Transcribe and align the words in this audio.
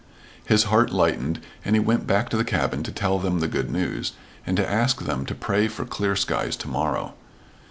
His 0.43 0.63
heart 0.63 0.91
lightened 0.91 1.39
and 1.63 1.75
he 1.75 1.79
went 1.79 2.07
back 2.07 2.29
to 2.29 2.35
the 2.37 2.43
cabin 2.43 2.81
to 2.81 2.91
tell 2.91 3.19
them 3.19 3.39
the 3.39 3.47
good 3.47 3.69
news, 3.69 4.13
and 4.47 4.57
to 4.57 4.67
ask 4.67 5.01
them 5.03 5.27
to 5.27 5.35
pray 5.35 5.67
for 5.67 5.85
clear 5.85 6.15
skies 6.15 6.55
to 6.55 6.67
morrow. 6.67 7.13